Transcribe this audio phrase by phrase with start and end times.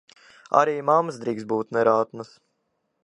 [0.61, 2.33] Arī mammas drīkst būt nerātnas!